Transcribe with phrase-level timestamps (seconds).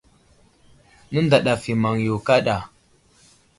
[1.11, 2.55] Nənday ɗaf i maŋ yo kaɗa.